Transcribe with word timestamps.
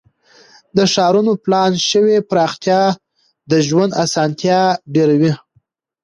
د 0.77 0.79
ښارونو 0.93 1.31
پلان 1.43 1.71
شوې 1.89 2.17
پراختیا 2.29 2.81
د 3.51 3.53
ژوند 3.67 3.91
اسانتیاوې 4.03 4.79
ډیروي. 4.93 5.33